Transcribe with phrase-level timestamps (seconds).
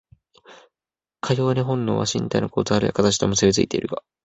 [1.19, 4.01] かように本能は身体の構造あるいは形と結び付いているが、